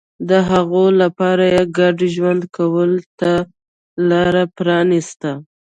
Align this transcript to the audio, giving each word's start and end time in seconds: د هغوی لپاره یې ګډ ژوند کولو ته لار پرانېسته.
د 0.29 0.31
هغوی 0.49 0.87
لپاره 1.01 1.43
یې 1.53 1.63
ګډ 1.77 1.97
ژوند 2.15 2.41
کولو 2.55 2.99
ته 3.19 3.31
لار 4.09 4.35
پرانېسته. 4.57 5.31